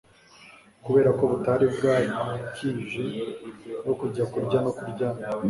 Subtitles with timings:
[0.83, 3.05] kuberako butari bwakije
[3.83, 5.21] bwo kujya kurya no kuryama.